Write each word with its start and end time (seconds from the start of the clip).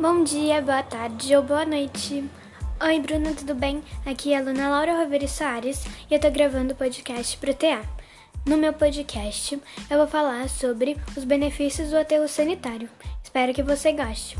Bom 0.00 0.22
dia, 0.22 0.62
boa 0.62 0.80
tarde 0.80 1.34
ou 1.34 1.42
boa 1.42 1.64
noite. 1.64 2.24
Oi, 2.80 3.00
Bruna, 3.00 3.34
tudo 3.34 3.52
bem? 3.52 3.82
Aqui 4.06 4.32
é 4.32 4.38
a 4.38 4.40
Luna 4.40 4.68
Laura 4.68 4.96
Roveri 4.96 5.26
Soares 5.26 5.84
e 6.08 6.14
eu 6.14 6.20
tô 6.20 6.30
gravando 6.30 6.72
o 6.72 6.76
podcast 6.76 7.36
pro 7.36 7.52
TA. 7.52 7.82
No 8.46 8.56
meu 8.56 8.72
podcast, 8.72 9.60
eu 9.90 9.98
vou 9.98 10.06
falar 10.06 10.48
sobre 10.48 10.96
os 11.16 11.24
benefícios 11.24 11.90
do 11.90 11.98
aterro 11.98 12.28
sanitário. 12.28 12.88
Espero 13.24 13.52
que 13.52 13.60
você 13.60 13.90
goste. 13.90 14.36